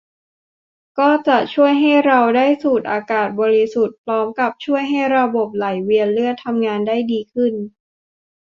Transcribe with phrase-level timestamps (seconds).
[0.99, 7.53] ก็จะช่วยให้เราได้สูดอากาศบริสุทธิ์ พร้อมกับช่วยให้ระบบไหลเวียนเลือดทำงานได้ดีขึ้น